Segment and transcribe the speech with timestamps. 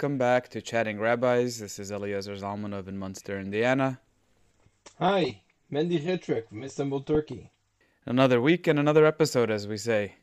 [0.00, 1.58] welcome back to Chatting Rabbis.
[1.58, 4.00] This is Eliezer Zalmanov in Munster, Indiana.
[4.98, 7.50] Hi, Mendy Chitrik from Istanbul, Turkey.
[8.06, 10.14] Another week and another episode, as we say.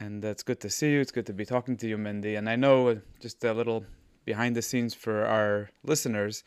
[0.00, 1.00] And it's good to see you.
[1.00, 2.36] It's good to be talking to you, Mendy.
[2.36, 3.84] And I know uh, just a little
[4.24, 6.42] behind the scenes for our listeners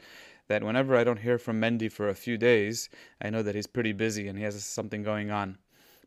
[0.50, 2.90] that whenever I don't hear from Mendy for a few days,
[3.22, 5.60] I know that he's pretty busy and he has something going on.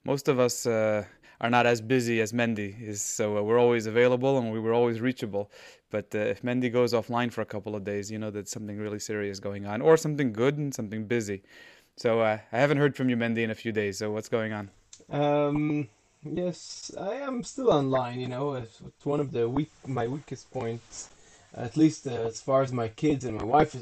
[0.04, 1.06] Most of us uh,
[1.40, 4.74] are not as busy as Mendy is, so uh, we're always available and we were
[4.74, 5.50] always reachable.
[5.90, 8.78] But uh, if Mendy goes offline for a couple of days, you know that something
[8.78, 11.42] really serious going on, or something good and something busy.
[11.96, 13.98] So uh, I haven't heard from you, Mendy, in a few days.
[13.98, 14.70] So what's going on?
[15.08, 15.88] Um,
[16.22, 18.20] yes, I am still online.
[18.20, 21.08] You know, it's, one of the weak my weakest points,
[21.54, 23.74] at least uh, as far as my kids and my wife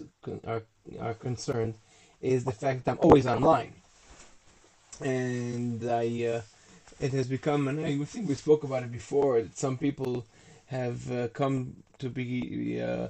[0.47, 0.63] are
[1.01, 1.75] are concerned,
[2.23, 3.73] is the fact that I'm always online,
[5.01, 6.43] and I.
[7.01, 10.27] It has become, and I think we spoke about it before, some people
[10.67, 13.09] have uh, come to be, uh,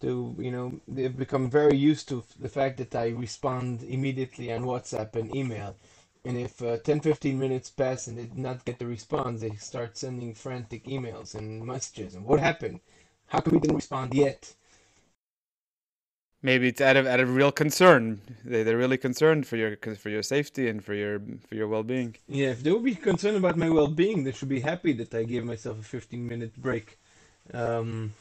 [0.00, 4.64] to, you know, they've become very used to the fact that I respond immediately on
[4.64, 5.76] WhatsApp and email.
[6.24, 9.54] And if uh, 10 15 minutes pass and they did not get the response, they
[9.56, 12.14] start sending frantic emails and messages.
[12.14, 12.80] And what happened?
[13.28, 14.54] How come we didn't respond yet?
[16.46, 18.20] Maybe it's out of out of real concern.
[18.44, 21.82] They they're really concerned for your for your safety and for your for your well
[21.82, 22.10] being.
[22.28, 25.12] Yeah, if they would be concerned about my well being, they should be happy that
[25.12, 26.98] I gave myself a 15 minute break
[27.52, 28.14] um,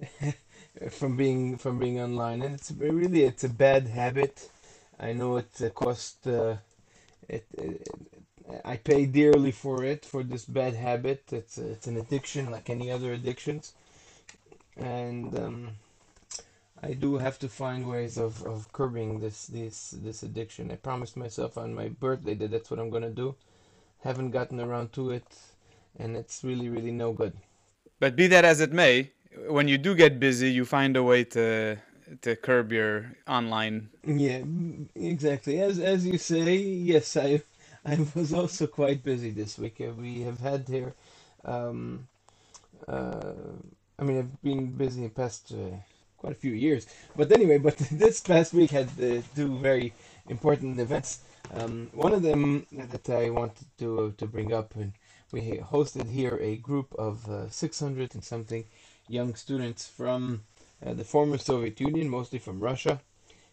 [0.90, 2.42] from being from being online.
[2.42, 4.48] And it's really it's a bad habit.
[5.00, 6.26] I know it cost.
[6.26, 6.56] Uh,
[7.28, 7.88] it, it,
[8.64, 11.22] I pay dearly for it for this bad habit.
[11.32, 13.74] It's it's an addiction like any other addictions,
[14.76, 15.70] and um,
[16.82, 20.70] I do have to find ways of, of curbing this this this addiction.
[20.70, 23.34] I promised myself on my birthday that that's what I'm gonna do.
[24.02, 25.26] Haven't gotten around to it,
[25.98, 27.32] and it's really really no good.
[28.00, 29.10] But be that as it may,
[29.48, 31.78] when you do get busy, you find a way to
[32.22, 33.90] to curb your online.
[34.06, 34.42] Yeah,
[34.94, 35.60] exactly.
[35.60, 37.42] As as you say, yes, I
[37.84, 39.80] I was also quite busy this week.
[39.80, 40.94] Uh, we have had here.
[41.44, 42.08] Um,
[42.86, 43.32] uh,
[43.98, 45.52] I mean, I've been busy in past.
[45.52, 45.76] Uh,
[46.18, 46.86] quite a few years.
[47.16, 49.92] But anyway, but this past week had uh, two very
[50.28, 51.20] important events.
[51.54, 54.92] Um, one of them that I wanted to to bring up, and
[55.32, 55.40] we
[55.74, 58.64] hosted here a group of uh, 600 and something
[59.08, 60.42] young students from
[60.84, 63.00] uh, the former Soviet Union, mostly from Russia,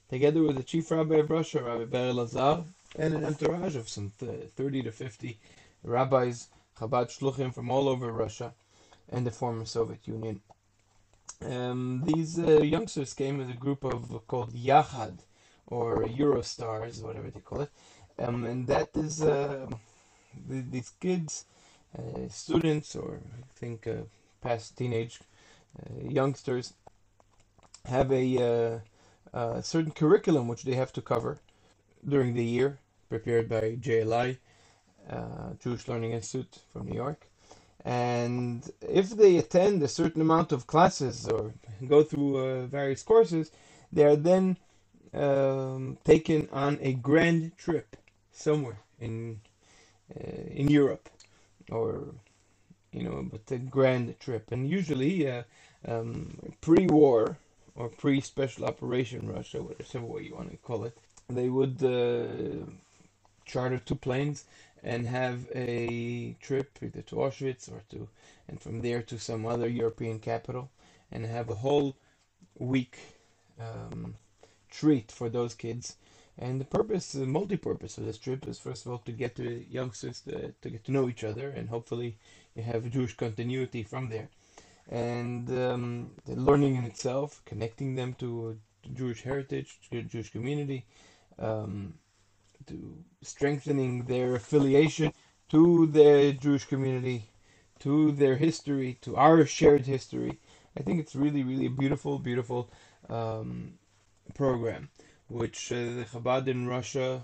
[0.09, 2.63] together with the chief rabbi of Russia, Rabbi Ber Lazar,
[2.97, 5.37] and an entourage of some 30 to 50
[5.83, 8.53] rabbis, Chabad shluchim from all over Russia
[9.09, 10.41] and the former Soviet Union.
[11.41, 15.19] Um, these uh, youngsters came with a group of called Yahad
[15.67, 17.71] or Eurostars, whatever they call it,
[18.17, 19.67] um, and that is uh,
[20.47, 21.45] the, these kids,
[21.97, 24.03] uh, students, or I think uh,
[24.41, 25.19] past teenage
[25.79, 26.73] uh, youngsters,
[27.85, 28.81] have a,
[29.33, 31.39] uh, a certain curriculum which they have to cover
[32.07, 34.37] during the year, prepared by JLI,
[35.59, 37.27] Jewish Learning Institute from New York
[37.85, 41.53] and if they attend a certain amount of classes or
[41.87, 43.51] go through uh, various courses,
[43.93, 44.57] they are then
[45.13, 47.95] um, taken on a grand trip
[48.31, 49.39] somewhere in
[50.15, 51.09] uh, in Europe,
[51.71, 52.07] or
[52.91, 55.43] you know, but a grand trip, and usually uh,
[55.87, 57.37] um, pre-war
[57.75, 60.97] or pre-special operation Russia, whatever way you want to call it,
[61.29, 62.65] they would uh,
[63.45, 64.45] charter two planes
[64.85, 68.07] and have a trip either to Auschwitz or to,
[68.47, 70.69] and from there to some other European capital,
[71.11, 71.95] and have a whole
[72.59, 72.99] week
[73.59, 74.15] um,
[74.69, 75.97] treat for those kids.
[76.37, 79.65] And the purpose, the multi-purpose of this trip is first of all to get the
[79.69, 82.17] youngsters to, to get to know each other, and hopefully
[82.55, 84.29] you have Jewish continuity from there.
[84.87, 88.57] And um, the learning in itself, connecting them to,
[88.93, 90.85] Jewish heritage, to Jewish community,
[91.39, 91.95] um,
[92.67, 95.13] to strengthening their affiliation
[95.49, 97.29] to the Jewish community,
[97.79, 100.39] to their history, to our shared history.
[100.77, 102.69] I think it's really, really a beautiful, beautiful
[103.09, 103.73] um,
[104.33, 104.89] program,
[105.27, 107.23] which uh, the Chabad in Russia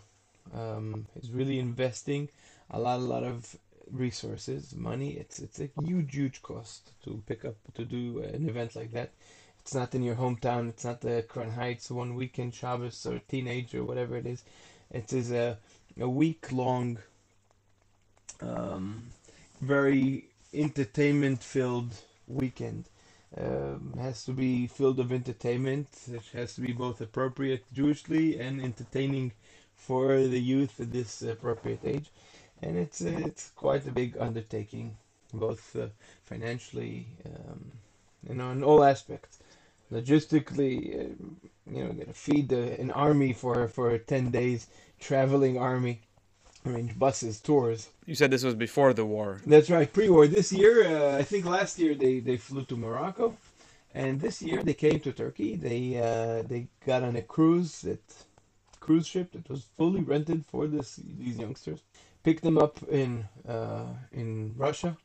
[0.53, 2.29] um, is really investing
[2.69, 3.55] a lot, a lot of
[3.91, 5.11] resources, money.
[5.11, 9.11] It's it's a huge, huge cost to pick up to do an event like that.
[9.59, 10.69] It's not in your hometown.
[10.69, 14.43] It's not the Crown Heights one weekend Shabbos or teenage or whatever it is.
[14.93, 15.57] It is a,
[15.99, 16.99] a week long,
[18.41, 19.03] um,
[19.61, 21.93] very entertainment filled
[22.27, 22.85] weekend.
[23.37, 25.87] Um, has to be filled of entertainment.
[26.11, 29.31] It has to be both appropriate Jewishly and entertaining
[29.77, 32.09] for the youth at this appropriate age.
[32.61, 34.97] And it's it's quite a big undertaking,
[35.33, 35.87] both uh,
[36.25, 37.71] financially, um,
[38.35, 39.39] know, in all aspects.
[39.91, 41.13] Logistically, uh,
[41.69, 44.67] you know, gonna feed uh, an army for for ten days,
[44.99, 46.01] traveling army,
[46.65, 47.89] I mean, buses, tours.
[48.05, 49.41] You said this was before the war.
[49.45, 50.27] That's right, pre-war.
[50.27, 53.35] This year, uh, I think last year they, they flew to Morocco,
[53.93, 55.55] and this year they came to Turkey.
[55.55, 58.03] They uh, they got on a cruise that
[58.79, 61.81] cruise ship that was fully rented for this these youngsters.
[62.23, 64.95] Picked them up in uh, in Russia,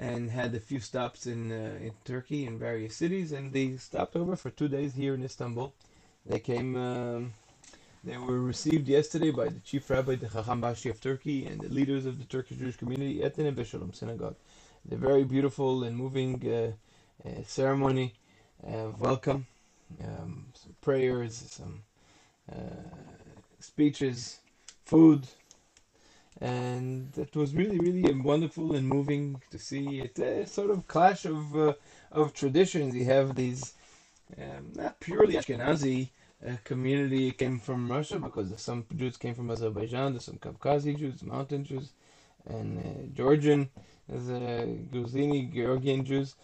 [0.00, 4.16] and had a few stops in uh, in Turkey in various cities, and they stopped
[4.16, 5.72] over for two days here in Istanbul.
[6.26, 6.74] They came.
[6.76, 7.34] Um,
[8.02, 11.68] they were received yesterday by the chief rabbi, the Chacham Bashi of Turkey, and the
[11.68, 14.36] leaders of the Turkish Jewish community at the Neve Shalom synagogue.
[14.86, 18.14] The very beautiful and moving uh, uh, ceremony
[18.62, 19.46] of welcome,
[20.02, 21.82] um, some prayers, some
[22.50, 22.88] uh,
[23.58, 24.38] speeches,
[24.86, 25.26] food,
[26.40, 30.00] and it was really, really wonderful and moving to see.
[30.00, 31.74] It's a sort of clash of uh,
[32.10, 32.94] of traditions.
[32.94, 33.74] You have these
[34.38, 36.08] um, not purely Ashkenazi
[36.46, 41.22] uh, community came from Russia because some Jews came from Azerbaijan, there's some Caucasian Jews,
[41.22, 41.92] mountain Jews,
[42.46, 43.68] and uh, Georgian,
[44.08, 46.34] the Gruzini, Georgian Jews.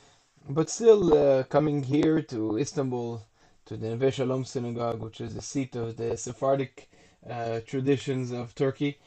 [0.49, 3.23] But still uh, coming here to Istanbul,
[3.67, 6.89] to the Neve Shalom synagogue, which is the seat of the Sephardic
[7.29, 8.99] uh, traditions of Turkey,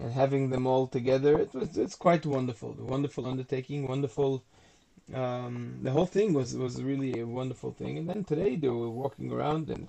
[0.00, 2.74] and having them all together, it was it's quite wonderful.
[2.78, 4.42] Wonderful undertaking, wonderful.
[5.14, 7.98] Um, the whole thing was was really a wonderful thing.
[7.98, 9.88] And then today they were walking around and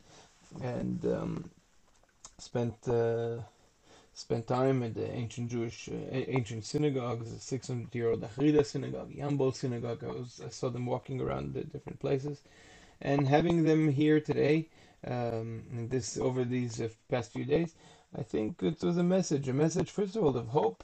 [0.62, 1.50] and um,
[2.38, 3.38] spent uh,
[4.14, 9.12] spent time at the ancient Jewish uh, ancient synagogues, the 600 year old Achrida synagogue,
[9.12, 10.04] Yambol synagogue.
[10.04, 12.42] I, was, I saw them walking around the different places,
[13.02, 14.68] and having them here today,
[15.06, 17.76] um, this over these uh, past few days,
[18.18, 20.84] I think it was a message, a message first of all of hope.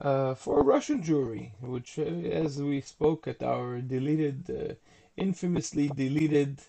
[0.00, 4.74] Uh, for Russian Jewry, which, uh, as we spoke at our deleted, uh,
[5.16, 6.60] infamously deleted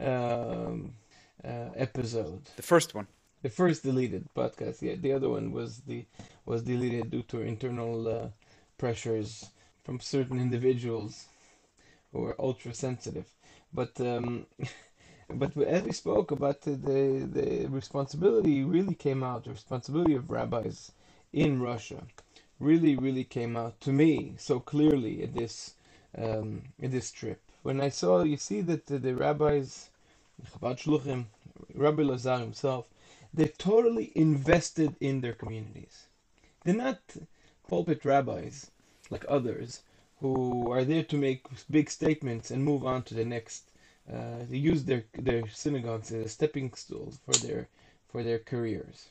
[0.00, 0.94] um,
[1.44, 2.42] uh, episode.
[2.56, 3.06] The first one.
[3.42, 4.82] The first deleted podcast.
[4.82, 6.04] Yeah, the other one was the
[6.44, 8.28] was deleted due to internal uh,
[8.78, 9.50] pressures
[9.84, 11.26] from certain individuals
[12.12, 13.26] who were ultra sensitive.
[13.72, 14.46] But um,
[15.38, 19.44] but as we spoke about the, the responsibility really came out.
[19.44, 20.92] The responsibility of rabbis
[21.32, 22.02] in Russia
[22.60, 25.74] really really came out to me so clearly at this
[26.16, 27.40] um, this trip.
[27.62, 29.90] When I saw, you see that the, the rabbis
[30.50, 31.26] Chabad Shluchim,
[31.74, 32.86] Rabbi Lazar himself,
[33.32, 36.06] they're totally invested in their communities.
[36.64, 37.00] They're not
[37.68, 38.70] pulpit rabbis
[39.10, 39.82] like others
[40.20, 43.71] who are there to make big statements and move on to the next.
[44.10, 47.68] Uh, they use their their synagogues as a stepping stools for their
[48.10, 49.08] for their careers.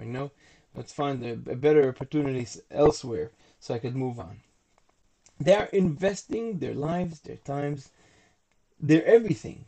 [0.00, 0.30] I know.
[0.74, 4.40] Let's find a, a better opportunities elsewhere so I could move on.
[5.40, 7.90] They are investing their lives, their times,
[8.80, 9.64] their everything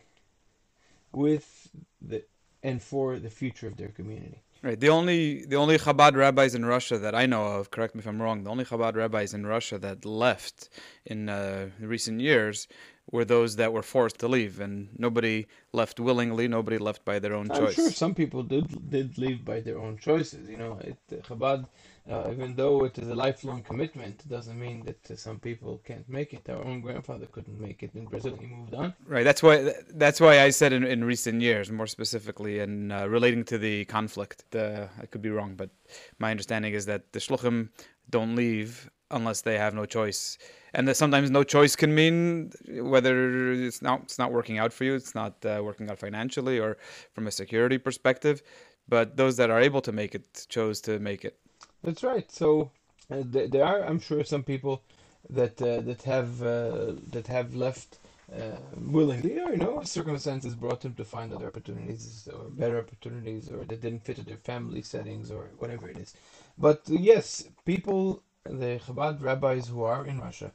[1.13, 1.71] with
[2.01, 2.23] the
[2.63, 4.43] and for the future of their community.
[4.63, 4.79] Right.
[4.79, 8.07] The only the only Chabad rabbis in Russia that I know of, correct me if
[8.07, 10.69] I'm wrong, the only Chabad rabbis in Russia that left
[11.07, 12.69] in uh, recent years
[13.13, 16.47] were those that were forced to leave, and nobody left willingly.
[16.49, 17.75] Nobody left by their own I'm choice.
[17.75, 20.49] sure some people did did leave by their own choices.
[20.49, 21.67] You know, it, Chabad,
[22.09, 26.09] uh, even though it is a lifelong commitment, doesn't mean that uh, some people can't
[26.09, 26.49] make it.
[26.49, 28.95] Our own grandfather couldn't make it in Brazil; he moved on.
[29.07, 29.25] Right.
[29.25, 29.75] That's why.
[29.93, 33.85] That's why I said in, in recent years, more specifically, in uh, relating to the
[33.87, 34.45] conflict.
[34.51, 35.71] The I could be wrong, but
[36.19, 37.71] my understanding is that the shluchim
[38.09, 40.39] don't leave unless they have no choice,
[40.75, 44.85] and that sometimes no choice can mean whether it's not it's not working out for
[44.85, 46.77] you, it's not uh, working out financially or
[47.13, 48.43] from a security perspective.
[48.89, 51.39] But those that are able to make it chose to make it.
[51.83, 52.31] That's right.
[52.31, 52.71] So
[53.11, 54.83] uh, th- there are, I'm sure, some people
[55.29, 57.99] that uh, that have uh, that have left
[58.35, 63.51] uh, willingly, or you know, circumstances brought them to find other opportunities or better opportunities,
[63.51, 66.15] or that didn't fit their family settings or whatever it is.
[66.59, 68.23] But yes, people,
[68.59, 70.53] the Chabad rabbis who are in Russia,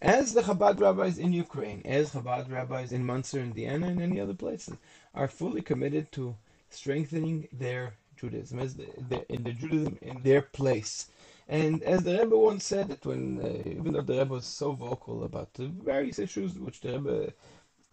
[0.00, 4.34] as the Chabad rabbis in Ukraine, as Chabad rabbis in Munster, Indiana, and any other
[4.34, 4.76] places,
[5.14, 6.36] are fully committed to
[6.70, 11.08] strengthening their Judaism, as the, the, in the Judaism in their place.
[11.48, 14.72] And as the Rebbe once said, that when uh, even though the Rebbe was so
[14.72, 17.32] vocal about the various issues which the Rebbe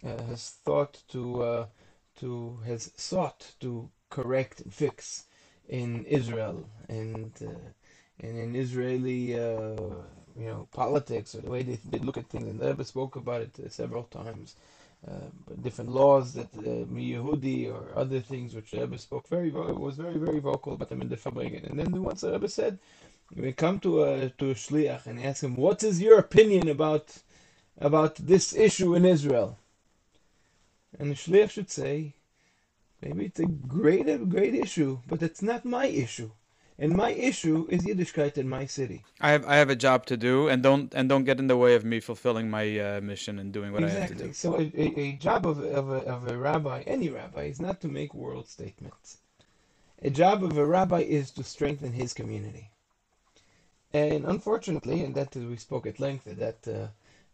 [0.04, 1.66] uh, has thought to uh,
[2.20, 5.26] to has sought to correct and fix
[5.68, 7.52] in Israel and uh,
[8.20, 9.76] and in Israeli uh,
[10.38, 13.16] you know politics or the way they, they look at things, and the Rebbe spoke
[13.16, 14.56] about it uh, several times
[15.08, 15.12] uh,
[15.62, 20.18] different laws that uh, Yehudi or other things which the Rebbe spoke very was very
[20.18, 21.70] very vocal about them in the Farbrengen.
[21.70, 22.80] And then the once the Rebbe said,
[23.36, 27.20] we come to a to a shliach and ask him, what is your opinion about
[27.80, 29.58] about this issue in Israel.
[30.98, 32.16] And the shliach should say,
[33.02, 36.32] maybe it's a great, a great issue, but it's not my issue.
[36.82, 39.04] And my issue is Yiddishkeit in my city.
[39.20, 41.58] I have I have a job to do, and don't and don't get in the
[41.58, 44.00] way of me fulfilling my uh, mission and doing what exactly.
[44.00, 44.34] I have to do.
[44.34, 47.82] So a, a, a job of, of, a, of a rabbi, any rabbi, is not
[47.82, 49.18] to make world statements.
[50.02, 52.70] A job of a rabbi is to strengthen his community.
[53.92, 56.88] And unfortunately, and that we spoke at length at that uh,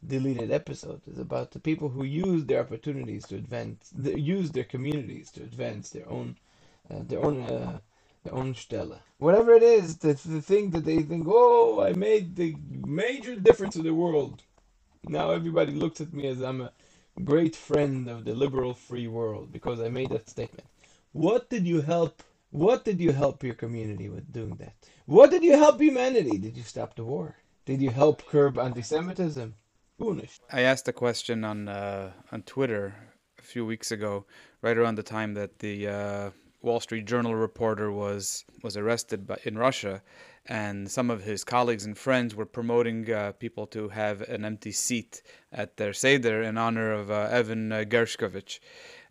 [0.07, 3.91] deleted episode, is about the people who use their opportunities to advance,
[4.35, 6.37] use their communities to advance their own,
[6.89, 7.81] uh, their own, uh, their own
[8.29, 9.00] stelle.
[9.17, 12.55] Whatever it is, that's the thing that they think, oh, I made the
[12.86, 14.44] major difference in the world.
[15.08, 16.72] Now everybody looks at me as I'm a
[17.24, 20.67] great friend of the liberal free world because I made that statement.
[21.12, 22.24] What did you help?
[22.51, 24.74] What did you help your community with doing that?
[25.05, 26.38] What did you help humanity?
[26.38, 27.36] Did you stop the war?
[27.65, 29.55] Did you help curb anti-Semitism?
[30.51, 32.96] I asked a question on uh, on Twitter
[33.39, 34.25] a few weeks ago,
[34.62, 36.29] right around the time that the uh,
[36.65, 40.01] Wall Street Journal reporter was was arrested by, in Russia,
[40.48, 44.72] and some of his colleagues and friends were promoting uh, people to have an empty
[44.72, 48.60] seat at their seder in honor of uh, Evan uh, Gershkovich,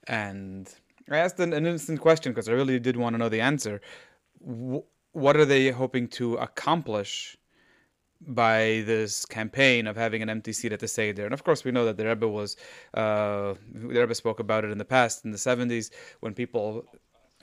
[0.08, 0.74] and
[1.10, 3.80] I asked an, an instant question because I really did want to know the answer.
[4.40, 7.36] W- what are they hoping to accomplish
[8.26, 11.24] by this campaign of having an empty seat at the Seder?
[11.24, 12.56] And of course, we know that the Rebbe was,
[12.94, 16.84] uh, the Rebbe spoke about it in the past, in the 70s, when people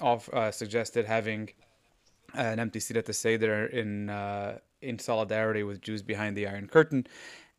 [0.02, 1.50] off, uh, suggested having
[2.34, 6.68] an empty seat at the Seder in, uh, in solidarity with Jews behind the Iron
[6.68, 7.08] Curtain.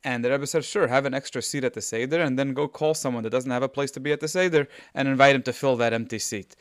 [0.04, 2.66] And the Rebbe said, sure, have an extra seat at the Seder and then go
[2.66, 5.42] call someone that doesn't have a place to be at the Seder and invite him
[5.44, 6.56] to fill that empty seat.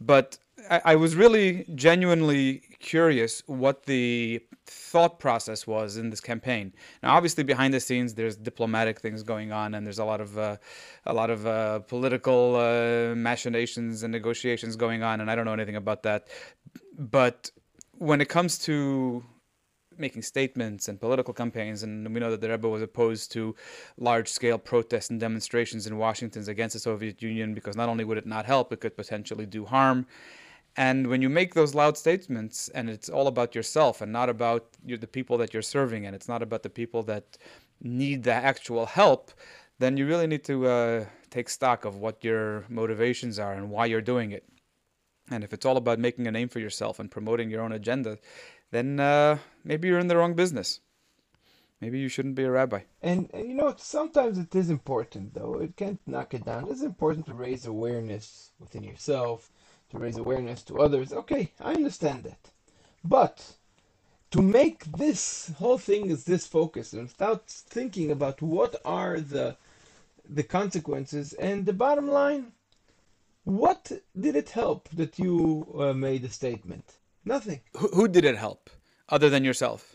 [0.00, 0.38] But
[0.70, 6.72] I, I was really genuinely curious what the thought process was in this campaign.
[7.02, 10.38] Now, obviously, behind the scenes, there's diplomatic things going on, and there's a lot of
[10.38, 10.56] uh,
[11.06, 15.58] a lot of uh, political uh, machinations and negotiations going on, and I don't know
[15.60, 16.28] anything about that.
[17.16, 17.50] But
[18.10, 19.24] when it comes to
[19.96, 23.54] making statements and political campaigns, and we know that the Rebbe was opposed to
[23.96, 28.26] large-scale protests and demonstrations in Washington against the Soviet Union because not only would it
[28.26, 30.06] not help, it could potentially do harm.
[30.76, 34.66] And when you make those loud statements, and it's all about yourself and not about
[34.84, 37.38] the people that you're serving, and it's not about the people that
[37.80, 39.30] need the actual help,
[39.78, 43.86] then you really need to uh, take stock of what your motivations are and why
[43.86, 44.44] you're doing it.
[45.30, 48.18] And if it's all about making a name for yourself and promoting your own agenda,
[48.70, 50.80] then uh, maybe you're in the wrong business.
[51.80, 52.80] Maybe you shouldn't be a rabbi.
[53.02, 55.60] And, and, you know, sometimes it is important, though.
[55.60, 56.68] It can't knock it down.
[56.68, 59.50] It's important to raise awareness within yourself,
[59.94, 61.12] to raise awareness to others.
[61.12, 62.50] Okay, I understand that.
[63.04, 63.54] But
[64.32, 69.56] to make this whole thing is this focus and without thinking about what are the
[70.28, 72.52] the consequences and the bottom line,
[73.44, 76.94] what did it help that you uh, made a statement?
[77.26, 77.60] Nothing.
[77.76, 78.70] Who, who did it help
[79.10, 79.93] other than yourself?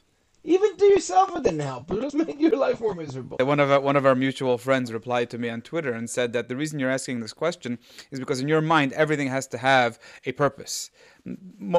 [0.89, 1.91] Yourself, it didn't help.
[1.91, 3.37] It just made your life more miserable.
[3.39, 6.33] One of our, one of our mutual friends replied to me on Twitter and said
[6.33, 7.77] that the reason you're asking this question
[8.11, 10.89] is because in your mind everything has to have a purpose.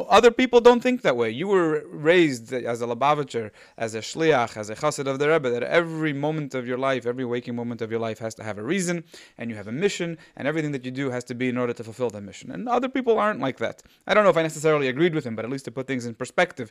[0.09, 1.31] Other people don't think that way.
[1.31, 5.51] You were raised as a Lubavitcher, as a shliach, as a chassid of the Rebbe,
[5.51, 8.59] that every moment of your life, every waking moment of your life has to have
[8.59, 9.03] a reason,
[9.39, 11.73] and you have a mission, and everything that you do has to be in order
[11.73, 12.51] to fulfill that mission.
[12.51, 13.83] And other people aren't like that.
[14.07, 16.07] I don't know if I necessarily agreed with him, but at least to put things
[16.07, 16.71] in perspective.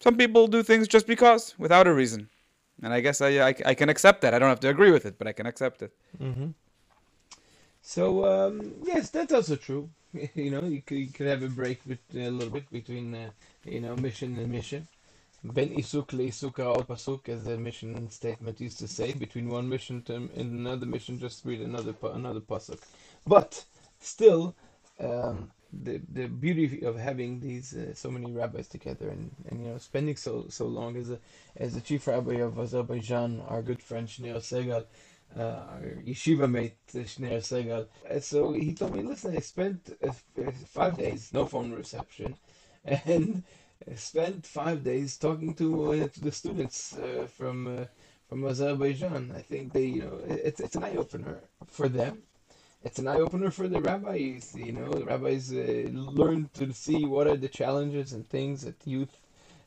[0.00, 2.28] Some people do things just because, without a reason.
[2.82, 4.34] And I guess I, I, I can accept that.
[4.34, 5.92] I don't have to agree with it, but I can accept it.
[6.20, 6.48] Mm-hmm.
[7.82, 9.88] So, um, yes, that's also true.
[10.34, 13.30] you know, you could, you could have a break with, a little bit between, uh,
[13.64, 14.86] you know, mission and mission.
[15.44, 20.02] Ben isuk leisuk al pasuk, as the mission statement used to say, between one mission
[20.02, 22.80] term and another mission, just read another another pasuk.
[23.26, 23.64] But
[24.00, 24.54] still,
[24.98, 29.70] um, the the beauty of having these uh, so many rabbis together and, and you
[29.70, 31.18] know spending so so long as a
[31.56, 34.84] as the chief rabbi of Azerbaijan, our good friend Shneur Segal,
[35.38, 37.86] uh, yeshiva mate Shneur Segal.
[38.08, 40.12] Uh, so he told me, listen, I spent uh,
[40.66, 42.36] five days, no phone reception,
[42.84, 43.42] and
[43.94, 47.86] spent five days talking to, uh, to the students uh, from
[48.28, 49.32] from Azerbaijan.
[49.36, 52.22] I think they, you know, it's it's an eye opener for them
[52.86, 54.54] it's an eye opener for the rabbis.
[54.54, 58.76] You know, the rabbis uh, learn to see what are the challenges and things that
[58.84, 59.16] youth,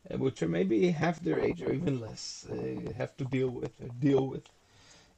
[0.10, 3.74] uh, which are maybe half their age or even less, uh, have to deal with
[3.82, 4.46] or deal with.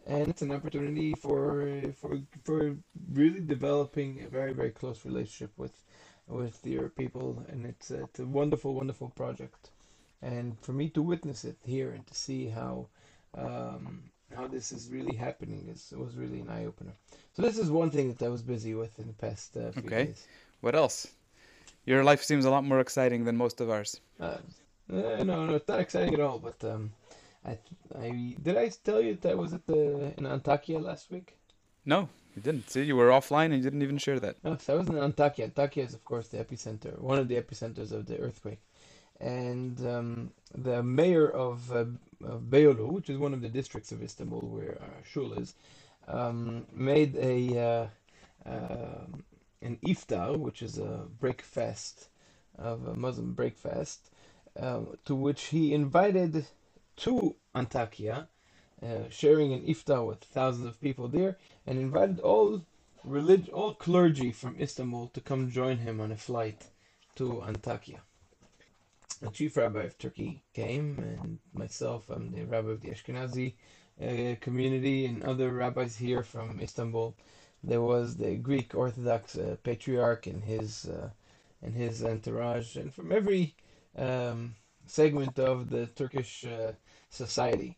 [0.08, 2.76] And it's an opportunity for for for
[3.14, 5.74] really developing a very very close relationship with
[6.28, 9.70] with your people, and it's it's a wonderful wonderful project.
[10.22, 12.88] And for me to witness it here and to see how
[13.38, 14.04] um,
[14.36, 16.94] how this is really happening is was really an eye opener.
[17.34, 19.84] So this is one thing that I was busy with in the past uh, few
[19.84, 20.06] Okay.
[20.06, 20.28] days.
[20.62, 21.08] What else?
[21.86, 24.00] Your life seems a lot more exciting than most of ours.
[24.20, 24.38] Uh,
[24.92, 26.38] uh, no, no, it's not exciting at all.
[26.40, 26.92] But um,
[27.46, 27.58] I,
[27.98, 31.36] I did I tell you that I was at the in Antakya last week?
[31.86, 32.70] No, you didn't.
[32.70, 34.36] See, you were offline and you didn't even share that.
[34.44, 35.52] No, so I was in Antakya.
[35.52, 38.62] Antakya is, of course, the epicenter, one of the epicenters of the earthquake.
[39.20, 41.86] And um, the mayor of, uh,
[42.24, 45.56] of Beyoğlu, which is one of the districts of Istanbul where our shul is,
[46.08, 47.88] um, made a uh,
[48.46, 49.24] um
[49.62, 52.10] an iftar, which is a breakfast
[52.58, 54.10] of a Muslim breakfast,
[54.60, 56.48] uh, to which he invited
[57.02, 58.28] to Antakya,
[58.84, 62.64] uh, sharing an iftar with thousands of people there, and invited all
[63.04, 66.68] relig- all clergy from Istanbul to come join him on a flight
[67.16, 68.02] to Antakya.
[69.20, 73.54] The chief rabbi of Turkey came, and myself, I'm the rabbi of the Ashkenazi
[74.00, 77.16] uh, community, and other rabbis here from Istanbul.
[77.64, 81.10] There was the Greek Orthodox uh, patriarch and his uh,
[81.64, 83.56] and his entourage, and from every
[83.96, 84.56] um,
[84.88, 86.74] segment of the Turkish uh,
[87.12, 87.76] society.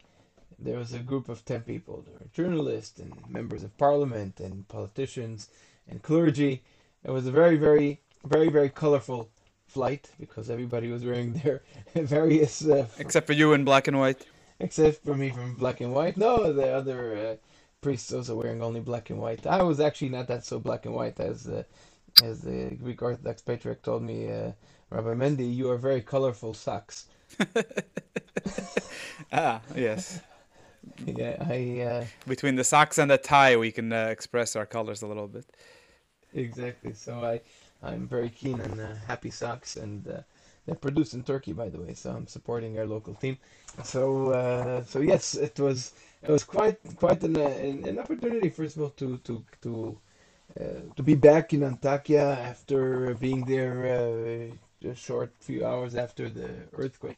[0.60, 2.04] There was a group of 10 people.
[2.08, 5.50] There were journalists and members of parliament and politicians
[5.90, 6.64] and clergy.
[7.04, 9.30] It was a very, very, very, very colorful
[9.68, 11.62] flight because everybody was wearing their
[11.96, 14.26] various, uh, Except for you in black and white.
[14.60, 16.16] except for me from black and white.
[16.16, 17.36] No, the other uh,
[17.82, 19.46] priests also wearing only black and white.
[19.46, 21.64] I was actually not that so black and white as uh,
[22.24, 24.52] as the Greek Orthodox patriarch told me, uh,
[24.92, 27.08] Rabbi Mendy, you are very colorful socks.
[29.34, 30.22] Ah, yes.
[31.08, 35.02] Yeah, I uh, Between the socks and the tie, we can uh, express our colors
[35.02, 35.46] a little bit.
[36.36, 36.94] Exactly.
[36.94, 37.42] So I,
[37.82, 40.20] I'm very keen on uh, Happy Socks, and uh,
[40.66, 41.96] they're produced in Turkey, by the way.
[41.96, 43.38] So I'm supporting our local team.
[43.84, 48.84] So uh, so yes, it was it was quite quite an an, opportunity, first of
[48.84, 49.98] all, to to to
[50.60, 50.64] uh,
[50.96, 56.50] to be back in Antakya after being there uh, a short few hours after the
[56.74, 57.18] earthquake,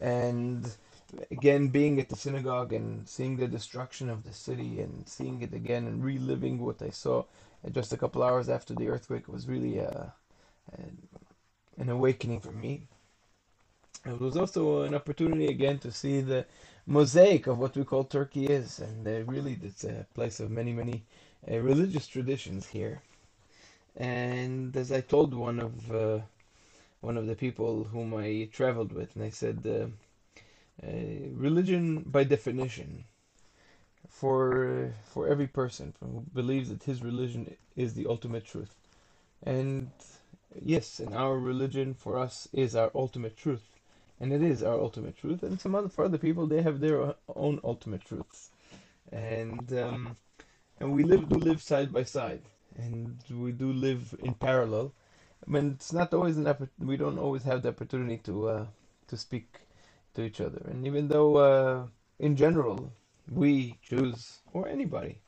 [0.00, 0.76] and
[1.30, 5.54] again being at the synagogue and seeing the destruction of the city and seeing it
[5.54, 7.24] again and reliving what I saw
[7.72, 10.06] just a couple hours after the earthquake was really uh,
[10.72, 11.08] an,
[11.78, 12.82] an awakening for me.
[14.04, 16.46] It was also an opportunity again to see the
[16.86, 20.72] mosaic of what we call Turkey is, and uh, really it's a place of many,
[20.72, 21.04] many
[21.50, 23.02] uh, religious traditions here.
[23.96, 26.18] And as I told one of uh,
[27.06, 29.86] one of the people whom I traveled with, and I said, uh,
[30.86, 30.90] uh,
[31.46, 33.04] religion by definition
[34.08, 37.42] for for every person who believes that his religion
[37.76, 38.74] is the ultimate truth.
[39.42, 39.90] And
[40.74, 43.66] yes, and our religion for us is our ultimate truth.
[44.20, 45.42] And it is our ultimate truth.
[45.42, 47.14] And some other for other people they have their
[47.44, 48.50] own ultimate truths.
[49.12, 50.16] And um,
[50.80, 52.42] and we live do live side by side.
[52.76, 54.92] And we do live in parallel.
[55.46, 58.66] I mean it's not always an oppor- we don't always have the opportunity to uh,
[59.08, 59.60] to speak
[60.14, 60.62] to each other.
[60.70, 61.86] And even though uh,
[62.18, 62.92] in general
[63.30, 65.18] we Jews or anybody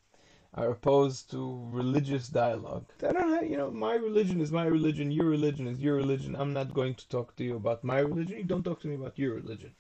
[0.54, 2.86] are opposed to religious dialogue.
[3.06, 6.34] I don't have, you know, my religion is my religion, your religion is your religion.
[6.34, 8.38] I'm not going to talk to you about my religion.
[8.38, 9.72] You don't talk to me about your religion.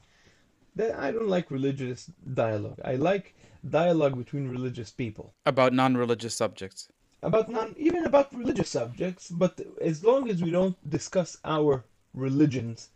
[0.78, 2.78] I don't like religious dialogue.
[2.84, 3.34] I like
[3.68, 6.88] dialogue between religious people About non religious subjects.
[7.22, 12.90] About non even about religious subjects, but as long as we don't discuss our religions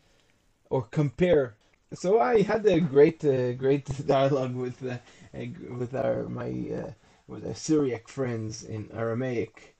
[0.70, 1.54] or compare.
[1.92, 4.98] So I had a great, uh, great dialogue with uh,
[5.78, 6.90] with our my uh,
[7.26, 9.74] with our Syriac friends in Aramaic,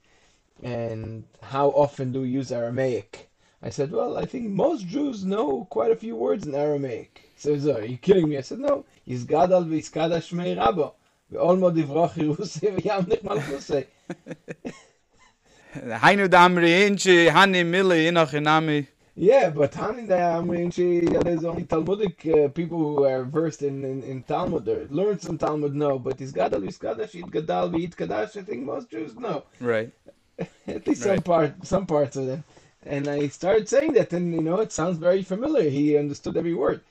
[0.61, 3.29] and how often do we use Aramaic?
[3.65, 7.29] I said, well, I think most Jews know quite a few words in Aramaic.
[7.33, 8.37] He says, are you kidding me?
[8.37, 8.83] I said, no.
[9.07, 10.91] Yizgadal v'yiskada shmei rabo.
[11.31, 13.85] Ve'olmo v'yamnich malchusei.
[15.75, 18.87] Hainu damri inchi hani mili.
[19.15, 23.83] Yeah, but Hanida, I mean, she, there's only Talmudic uh, people who are versed in,
[23.83, 25.99] in, in Talmud or learned some Talmud, no.
[25.99, 29.43] But is Gadal, is Kadash, Yid Gadal, V'yit Kadash, I think most Jews know.
[29.59, 29.91] Right.
[30.67, 32.43] At least some part, some parts of them.
[32.85, 35.69] And I started saying that, and you know, it sounds very familiar.
[35.69, 36.81] He understood every word.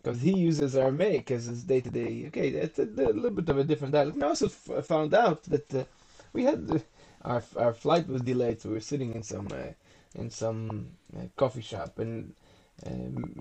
[0.00, 2.26] Because he uses Aramaic as his day to day.
[2.28, 4.14] Okay, that's a, a little bit of a different dialect.
[4.14, 5.84] And I also f- found out that uh,
[6.32, 6.82] we had
[7.22, 9.72] our our flight was delayed, so we were sitting in some uh,
[10.14, 12.34] in some uh, coffee shop, and
[12.86, 12.90] uh,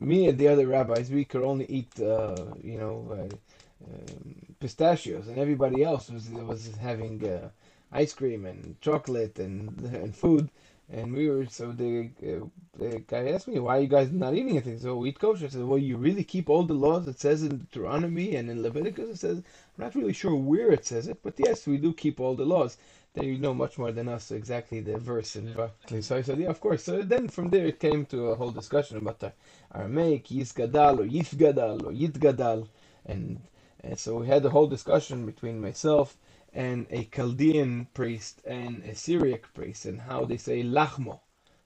[0.01, 3.29] me and the other rabbis we could only eat you know
[3.85, 7.49] um, pistachios, and everybody else was was having uh,
[7.91, 10.49] ice cream and chocolate and and food.
[10.91, 12.45] And we were so the, uh,
[12.77, 15.45] the guy asked me, "Why you guys not eating anything?" So we eat kosher.
[15.45, 18.61] I said, "Well, you really keep all the laws it says in Deuteronomy and in
[18.61, 21.91] Leviticus." It says, "I'm not really sure where it says it, but yes, we do
[21.91, 22.77] keep all the laws."
[23.15, 25.55] Then you know much more than us exactly the verse and
[26.03, 28.51] so I said, "Yeah, of course." So then from there it came to a whole
[28.51, 29.33] discussion about the
[29.73, 32.67] Aramaic Yisgadal or Yifgadal or Yitgadal,
[33.05, 33.39] and
[33.83, 36.17] and so we had a whole discussion between myself
[36.55, 41.19] and a Chaldean priest and a Syriac priest, and how they say lachmo.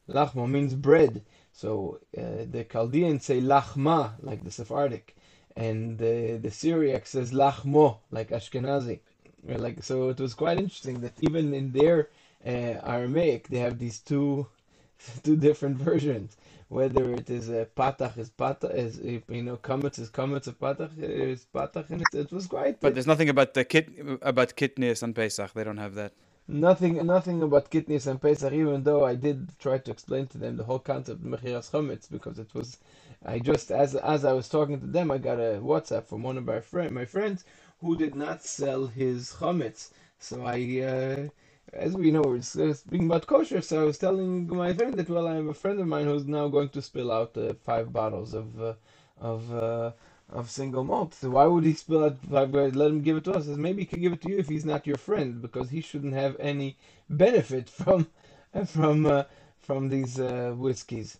[0.09, 1.23] Lachmo means bread.
[1.53, 5.15] So uh, the Chaldeans say lachma, like the Sephardic,
[5.55, 8.99] and the, the Syriac says lachmo, like Ashkenazi.
[9.45, 12.09] Like so, it was quite interesting that even in their
[12.45, 12.49] uh,
[12.83, 14.47] Aramaic, they have these two
[15.23, 16.35] two different versions
[16.69, 20.91] whether it is a patach is patach is you know kametz is kametz a patach
[20.99, 23.89] is patach and it, it was quite but there's nothing about the kit
[24.21, 25.51] about kitnius and pesach.
[25.53, 26.13] They don't have that.
[26.47, 30.57] Nothing nothing about kitnius and pesach even though i did try to explain to them
[30.57, 32.77] the whole concept of mechiras chametz because it was
[33.25, 36.37] i just as as i was talking to them i got a whatsapp from one
[36.37, 37.45] of my friend my friends
[37.81, 39.89] who did not sell his chametz.
[40.19, 41.29] So i uh,
[41.73, 45.27] as we know, we're speaking about kosher, so I was telling my friend that, well,
[45.27, 48.33] I have a friend of mine who's now going to spill out uh, five bottles
[48.33, 48.73] of uh,
[49.19, 49.91] of uh,
[50.29, 51.13] of single malt.
[51.13, 52.75] So why would he spill out five bottles?
[52.75, 53.45] Let him give it to us.
[53.45, 55.81] Says maybe he can give it to you if he's not your friend, because he
[55.81, 56.77] shouldn't have any
[57.09, 58.07] benefit from
[58.65, 59.23] from uh,
[59.59, 61.17] from these uh, whiskeys.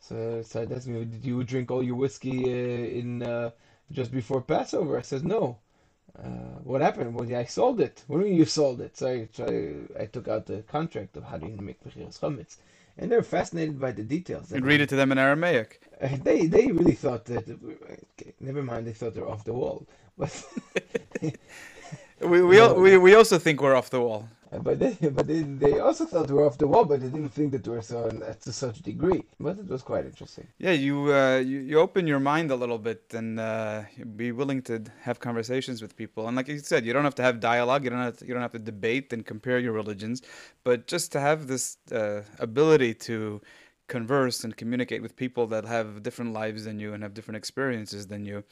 [0.00, 1.04] So, so that's me.
[1.04, 3.52] Did you drink all your whiskey uh, in
[3.92, 4.98] just before Passover?
[4.98, 5.58] I says no.
[6.22, 7.14] Uh, what happened?
[7.14, 8.02] Well, I sold it.
[8.06, 8.96] What do you mean you sold it?
[8.96, 9.44] So I, so
[9.98, 12.56] I, I took out the contract of how do you make Mechiras Chametz.
[12.98, 14.52] And they're fascinated by the details.
[14.52, 15.82] And read it to them in Aramaic.
[16.00, 17.46] Uh, they they really thought that.
[17.48, 19.86] Okay, never mind, they thought they're off the wall.
[20.16, 20.32] But
[22.20, 24.28] we we, we we also think we're off the wall.
[24.62, 27.30] But they, but they, they also thought we were off the wall, but they didn't
[27.30, 29.24] think that we were so to such a degree.
[29.38, 30.46] But it was quite interesting.
[30.58, 33.82] Yeah, you uh, you, you open your mind a little bit and uh,
[34.16, 36.28] be willing to have conversations with people.
[36.28, 37.84] And like you said, you don't have to have dialogue.
[37.84, 40.22] You don't have to, you don't have to debate and compare your religions,
[40.64, 43.40] but just to have this uh, ability to
[43.88, 48.06] converse and communicate with people that have different lives than you and have different experiences
[48.08, 48.42] than you.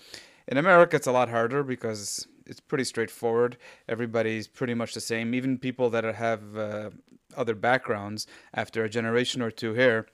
[0.46, 3.56] In America, it's a lot harder because it's pretty straightforward.
[3.88, 5.34] Everybody's pretty much the same.
[5.34, 6.90] Even people that have uh,
[7.36, 10.06] other backgrounds, after a generation or two here,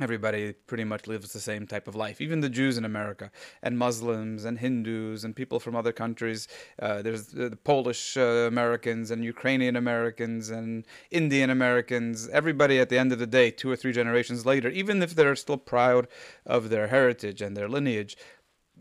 [0.00, 2.20] everybody pretty much lives the same type of life.
[2.20, 3.30] Even the Jews in America,
[3.62, 6.46] and Muslims, and Hindus, and people from other countries.
[6.80, 12.28] Uh, there's the Polish uh, Americans, and Ukrainian Americans, and Indian Americans.
[12.28, 15.36] Everybody at the end of the day, two or three generations later, even if they're
[15.36, 16.06] still proud
[16.46, 18.16] of their heritage and their lineage,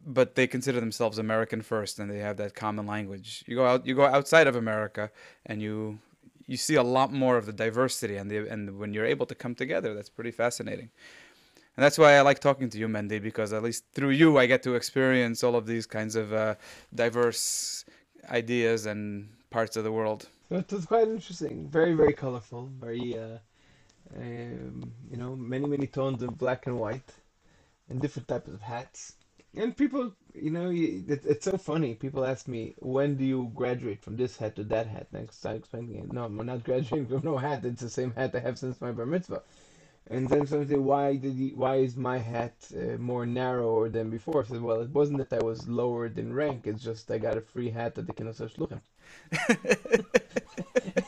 [0.07, 3.43] but they consider themselves American first, and they have that common language.
[3.45, 5.11] You go out, you go outside of America,
[5.45, 5.99] and you
[6.47, 9.35] you see a lot more of the diversity, and the and when you're able to
[9.35, 10.89] come together, that's pretty fascinating.
[11.75, 14.47] And that's why I like talking to you, Mendy, because at least through you, I
[14.47, 16.55] get to experience all of these kinds of uh,
[16.95, 17.85] diverse
[18.31, 20.27] ideas and parts of the world.
[20.49, 23.39] It was quite interesting, very very colorful, very uh,
[24.15, 27.11] um, you know many many tones of black and white,
[27.89, 29.16] and different types of hats
[29.57, 31.95] and people, you know, it, it's so funny.
[31.95, 35.07] People ask me, when do you graduate from this hat to that hat?
[35.11, 36.13] Next time, explaining it.
[36.13, 37.65] No, I'm not graduating from no hat.
[37.65, 39.41] It's the same hat I have since my bar mitzvah.
[40.09, 44.09] And then somebody say, why did he, why is my hat uh, more narrower than
[44.09, 44.43] before?
[44.43, 46.65] I said, well, it wasn't that I was lowered in rank.
[46.65, 48.79] It's just I got a free hat at the Knesset Shluchim.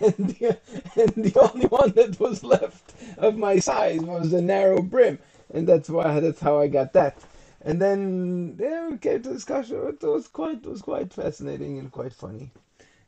[0.02, 0.58] and, the,
[0.96, 5.18] and the only one that was left of my size was a narrow brim,
[5.54, 7.18] and that's why that's how I got that.
[7.62, 9.78] And then yeah, we came to discussion.
[9.88, 12.52] It was quite it was quite fascinating and quite funny.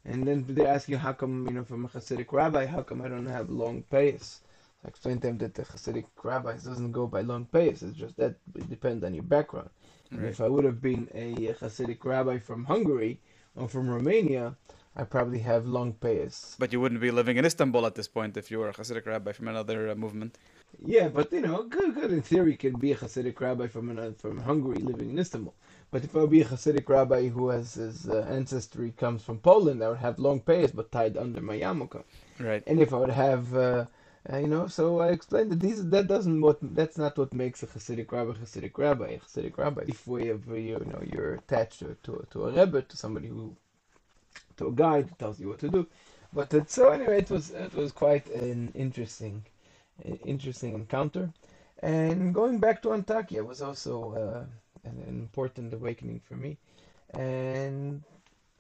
[0.03, 3.01] And then they ask you how come you know from a Hasidic rabbi how come
[3.01, 4.39] I don't have long payas.
[4.83, 7.83] I explained to them that the Hasidic rabbis doesn't go by long payas.
[7.83, 9.69] It's just that it depends on your background.
[10.11, 10.25] Right.
[10.25, 13.19] if I would have been a Hasidic rabbi from Hungary
[13.55, 14.55] or from Romania,
[14.95, 16.55] I probably have long payas.
[16.59, 19.05] But you wouldn't be living in Istanbul at this point if you were a Hasidic
[19.05, 20.37] rabbi from another uh, movement.
[20.85, 22.11] Yeah, but you know, good, good.
[22.11, 25.53] In theory, can be a Hasidic rabbi from an, from Hungary living in Istanbul.
[25.91, 29.39] But if I would be a Hasidic rabbi who has his uh, ancestry comes from
[29.39, 32.03] Poland, I would have long payas but tied under my yarmulke.
[32.39, 32.63] Right.
[32.67, 33.85] And if I would have, uh,
[34.31, 37.63] uh, you know, so I explained that these that doesn't what that's not what makes
[37.63, 39.09] a Hasidic rabbi Hasidic rabbi.
[39.11, 42.81] A Hasidic rabbi, if we of you know you're attached to to, to a rebbe,
[42.81, 43.55] to somebody who,
[44.61, 45.87] to a guide who tells you what to do.
[46.33, 49.45] But it, so anyway, it was it was quite an interesting
[50.25, 51.31] interesting encounter.
[51.79, 53.93] And going back to Antakya was also
[54.23, 56.57] uh, an, an important awakening for me.
[57.13, 58.03] And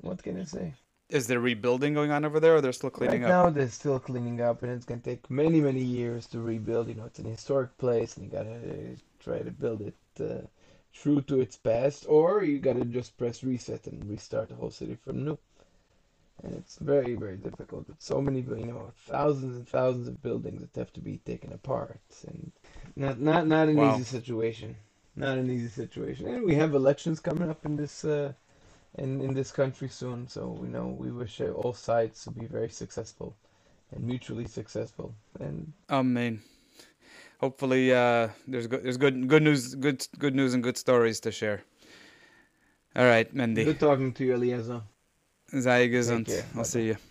[0.01, 0.73] what can I say?
[1.11, 3.45] is there rebuilding going on over there, or they're still cleaning right up?
[3.45, 6.87] now, they're still cleaning up, and it's gonna take many, many years to rebuild.
[6.87, 10.47] You know, it's an historic place, and you gotta uh, try to build it uh,
[10.93, 14.95] true to its past, or you gotta just press reset and restart the whole city
[14.95, 15.37] from new.
[16.43, 17.87] And it's very, very difficult.
[17.87, 21.53] With so many, you know, thousands and thousands of buildings that have to be taken
[21.53, 22.51] apart, and
[22.95, 23.95] not, not, not an Wow.
[23.95, 24.75] easy situation.
[25.15, 26.27] Not an easy situation.
[26.27, 28.05] And we have elections coming up in this.
[28.05, 28.33] Uh,
[28.97, 30.27] in, in this country soon.
[30.27, 33.35] So we know we wish all sides to be very successful
[33.91, 35.15] and mutually successful.
[35.39, 36.41] And I mean,
[37.39, 41.31] hopefully, uh, there's good, there's good, good news, good, good news, and good stories to
[41.31, 41.63] share.
[42.95, 43.63] All right, Mendy.
[43.65, 44.81] good talking to you, Eliezer.
[45.89, 46.25] Gesund.
[46.25, 46.45] care.
[46.55, 47.10] I'll see you.